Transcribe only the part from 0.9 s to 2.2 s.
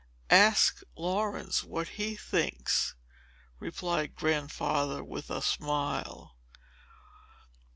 Laurence what he